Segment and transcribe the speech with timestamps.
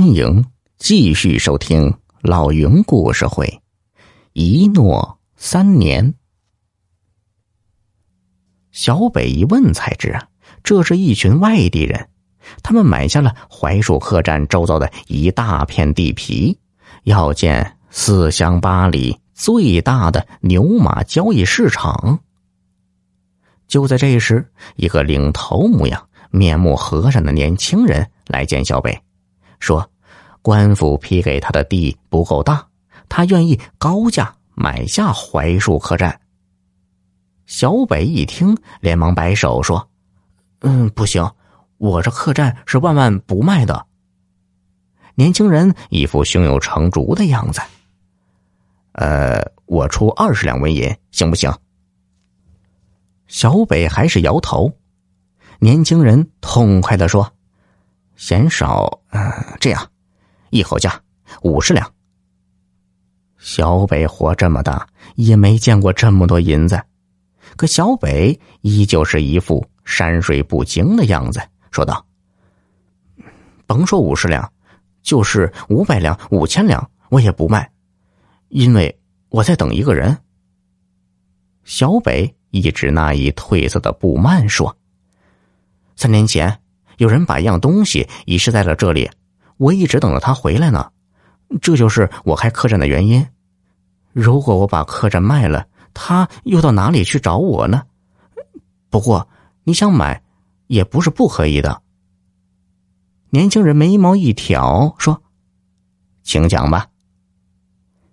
[0.00, 0.46] 欢迎
[0.78, 3.60] 继续收听老云故事会。
[4.32, 6.14] 一诺三年，
[8.70, 10.28] 小北一问才知啊，
[10.62, 12.08] 这是一群外地人，
[12.62, 16.58] 他们买下了槐树客栈周遭的一大片地皮，
[17.02, 22.20] 要建四乡八里最大的牛马交易市场。
[23.68, 28.98] 就在这时，一个领头模样、面目和善的年轻人来见小北。
[29.60, 29.88] 说，
[30.42, 32.66] 官府批给他的地不够大，
[33.08, 36.20] 他愿意高价买下槐树客栈。
[37.46, 39.88] 小北一听，连忙摆手说
[40.62, 41.30] ：“嗯，不行，
[41.78, 43.86] 我这客栈是万万不卖的。”
[45.14, 47.60] 年轻人一副胸有成竹的样子。
[48.92, 51.52] 呃，我出二十两纹银，行不行？
[53.26, 54.72] 小北还是摇头。
[55.58, 57.30] 年轻人痛快的说。
[58.20, 59.90] 嫌少，嗯，这样，
[60.50, 61.00] 一口价
[61.40, 61.90] 五十两。
[63.38, 66.78] 小北活这么大也没见过这么多银子，
[67.56, 72.04] 可小北依旧是一副山水不惊的样子，说道
[73.66, 74.52] ：“甭说五十两，
[75.00, 77.72] 就是五百两、五千两，我也不卖，
[78.50, 79.00] 因为
[79.30, 80.14] 我在等一个人。”
[81.64, 84.76] 小北一直那一褪色的布幔说
[85.96, 86.54] ：“三年前。”
[87.00, 89.10] 有人把一样东西遗失在了这里，
[89.56, 90.90] 我一直等着他回来呢。
[91.62, 93.26] 这就是我开客栈的原因。
[94.12, 97.84] 如果我把客栈卖了，他又到哪里去找我呢？
[98.90, 99.26] 不过
[99.64, 100.22] 你想买，
[100.66, 101.80] 也不是不可以的。
[103.30, 105.22] 年轻人眉毛一挑，说
[106.22, 106.86] ：“请讲吧。”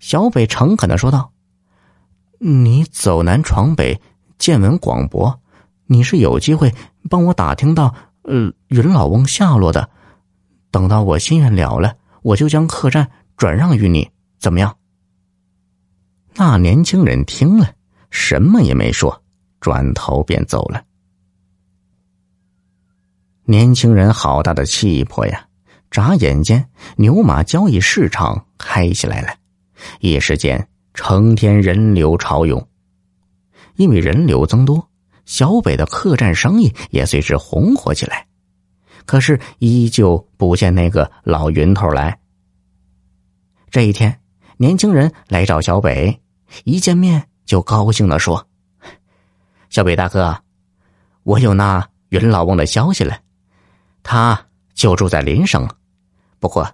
[0.00, 1.30] 小北诚恳的说道
[2.40, 4.00] ：“你走南闯北，
[4.38, 5.38] 见闻广博，
[5.84, 6.74] 你是有机会
[7.10, 9.90] 帮我打听到。”呃，云老翁下落的，
[10.70, 14.76] 等到我心愿了了，我就将客栈转让于你，怎么样？
[16.34, 17.74] 那年轻人听了，
[18.10, 19.22] 什么也没说，
[19.60, 20.84] 转头便走了。
[23.44, 25.46] 年轻人好大的气魄呀！
[25.90, 29.34] 眨眼间，牛马交易市场开起来了，
[29.98, 32.64] 一时间成天人流潮涌。
[33.76, 34.89] 因为人流增多。
[35.26, 38.26] 小北的客栈生意也随之红火起来，
[39.06, 42.18] 可是依旧不见那个老云头来。
[43.70, 44.20] 这一天，
[44.56, 46.20] 年轻人来找小北，
[46.64, 48.46] 一见面就高兴的说
[49.70, 50.36] ：“小北大哥，
[51.22, 53.18] 我有那云老翁的消息了，
[54.02, 55.68] 他就住在邻省。
[56.40, 56.68] 不过，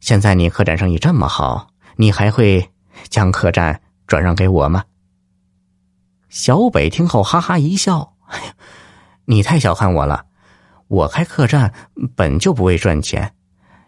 [0.00, 2.70] 现在你客栈生意这么好，你还会
[3.08, 4.84] 将客栈转让给我吗？”
[6.36, 8.54] 小北听后哈哈一笑：“哎呀，
[9.24, 10.26] 你太小看我了！
[10.86, 11.72] 我开客栈
[12.14, 13.34] 本就不为赚钱，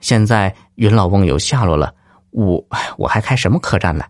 [0.00, 1.94] 现在云老翁有下落了，
[2.30, 2.66] 我
[2.96, 4.06] 我还开什么客栈呢？”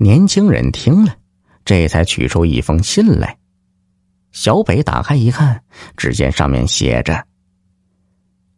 [0.00, 1.14] 年轻人听了，
[1.62, 3.36] 这才取出一封信来。
[4.32, 5.62] 小北打开一看，
[5.94, 7.22] 只见上面写着：“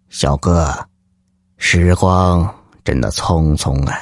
[0.09, 0.89] 小哥，
[1.57, 2.49] 时光
[2.85, 4.01] 真的匆匆啊，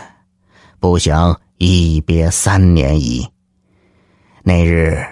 [0.78, 3.26] 不想一别三年矣。”
[4.48, 5.04] 那日，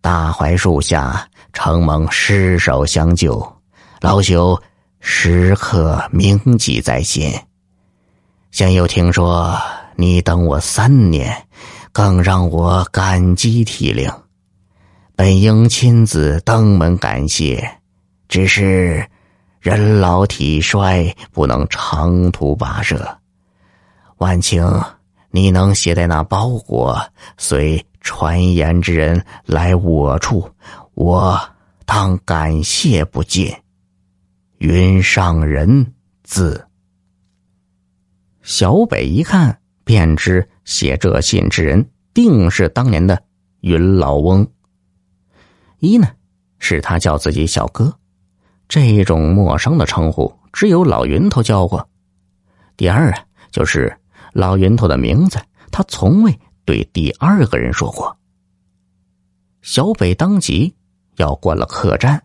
[0.00, 3.38] 大槐树下，承蒙尸首相救，
[4.00, 4.58] 老朽
[4.98, 7.30] 时刻铭记在心。
[8.50, 9.54] 现又听说
[9.94, 11.46] 你等我三年，
[11.92, 14.10] 更让我感激涕零。
[15.14, 17.70] 本应亲自登门感谢，
[18.26, 19.06] 只是
[19.60, 23.06] 人老体衰，不能长途跋涉。
[24.16, 24.64] 万请
[25.30, 26.98] 你能携带那包裹，
[27.36, 27.84] 随。
[28.00, 30.50] 传言之人来我处，
[30.94, 31.38] 我
[31.84, 33.52] 当感谢不尽。
[34.58, 36.66] 云上人字。
[38.42, 43.22] 小北一看，便知写这信之人定是当年的
[43.60, 44.46] 云老翁。
[45.78, 46.08] 一呢，
[46.58, 47.94] 是他叫自己小哥，
[48.68, 51.88] 这种陌生的称呼只有老云头叫过。
[52.76, 53.96] 第二啊，就是
[54.32, 55.38] 老云头的名字，
[55.70, 56.38] 他从未。
[56.68, 58.14] 对第二个人说过。
[59.62, 60.76] 小北当即
[61.16, 62.22] 要关了客栈，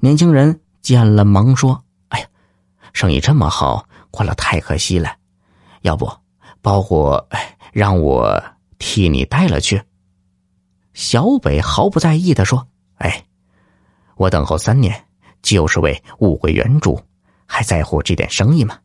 [0.00, 2.26] 年轻人见了忙说：“哎呀，
[2.94, 5.14] 生意这么好，关了太可惜了。
[5.82, 6.10] 要不
[6.62, 7.28] 包裹
[7.70, 8.42] 让我
[8.78, 9.82] 替你带了去。”
[10.94, 12.66] 小北毫不在意的说
[12.96, 13.26] ：“哎，
[14.16, 15.04] 我等候三年，
[15.42, 16.98] 就是为物归原主，
[17.44, 18.78] 还在乎这点生意吗？